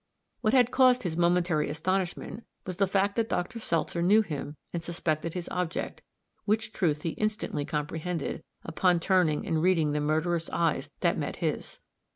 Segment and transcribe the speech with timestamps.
[0.39, 3.59] What had caused his momentary astonishment was the fact that Dr.
[3.59, 6.01] Seltzer knew him and suspected his object,
[6.45, 11.81] which truth he instantly comprehended, upon turning and reading the murderous eyes that met his.